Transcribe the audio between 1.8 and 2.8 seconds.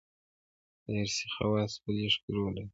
په لېږد کې رول لري.